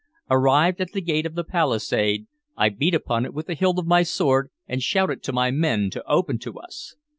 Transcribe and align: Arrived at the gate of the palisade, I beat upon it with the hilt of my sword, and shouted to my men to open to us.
Arrived 0.31 0.81
at 0.81 0.93
the 0.93 0.99
gate 1.01 1.27
of 1.27 1.35
the 1.35 1.43
palisade, 1.43 2.25
I 2.57 2.69
beat 2.69 2.95
upon 2.95 3.23
it 3.23 3.35
with 3.35 3.45
the 3.45 3.53
hilt 3.53 3.77
of 3.77 3.85
my 3.85 4.01
sword, 4.01 4.49
and 4.67 4.81
shouted 4.81 5.21
to 5.21 5.31
my 5.31 5.51
men 5.51 5.91
to 5.91 6.03
open 6.09 6.39
to 6.39 6.57
us. 6.57 6.95